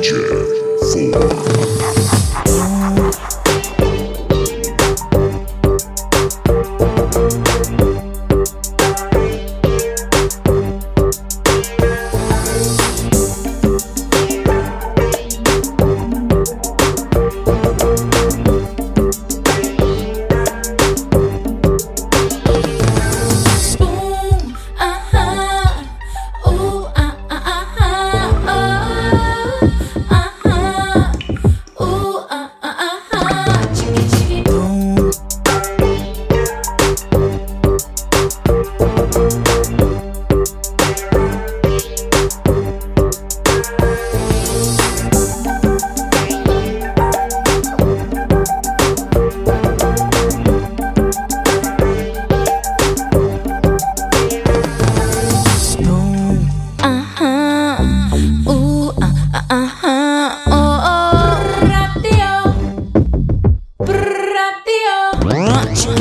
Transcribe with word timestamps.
DJ 0.00 0.16
4. 1.12 1.79
Thank 65.62 66.00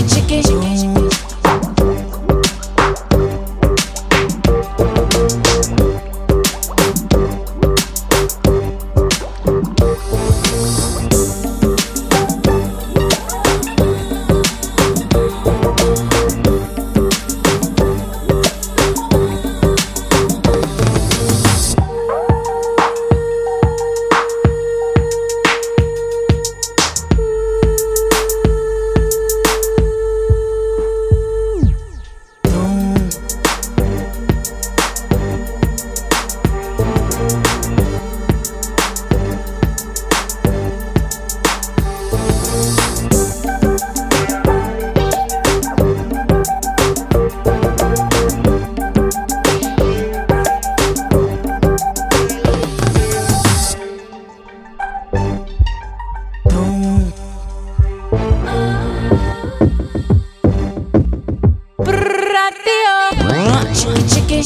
DJ 63.80 64.44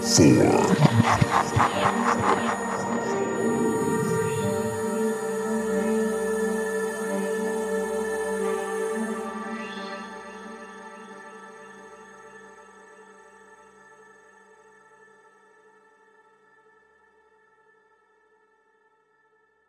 four. 0.00 0.54